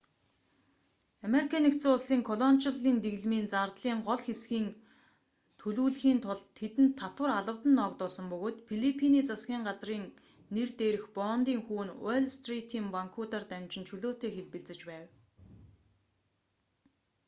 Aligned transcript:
ану-ын 1.25 1.47
колоничлолын 2.29 2.95
дэглэмийн 3.03 3.47
зардлын 3.53 3.99
гол 4.07 4.21
хэсгийн 4.25 4.67
төлүүлэхийн 5.61 6.19
тулд 6.25 6.45
тэдэнд 6.59 6.93
татвар 7.01 7.31
албадан 7.39 7.73
ногдуулсан 7.79 8.25
бөгөөд 8.31 8.57
филиппиний 8.67 9.23
засгийн 9.29 9.63
газрын 9.67 10.05
нэр 10.53 10.69
дээрх 10.79 11.05
бондын 11.17 11.59
хүү 11.67 11.81
нь 11.85 11.95
уолл 12.03 12.27
стритийн 12.37 12.87
банкуудаар 12.95 13.45
дамжин 13.51 13.87
чөлөөтэй 13.89 14.31
хэлбэлзэж 14.33 14.79
байв 14.89 15.05